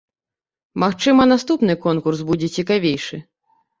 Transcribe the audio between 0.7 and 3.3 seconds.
Магчыма, наступны конкурс будзе цікавейшы.